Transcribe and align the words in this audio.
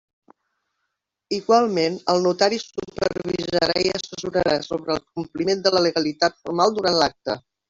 Igualment, 1.37 1.99
el 2.13 2.25
notari 2.27 2.59
supervisarà 2.63 3.77
i 3.89 3.93
assessorarà 3.99 4.57
sobre 4.69 4.97
el 4.97 5.03
compliment 5.13 5.63
de 5.69 5.75
la 5.77 5.85
legalitat 5.89 6.43
formal 6.43 6.77
durant 6.81 6.99
l'acte. 7.05 7.39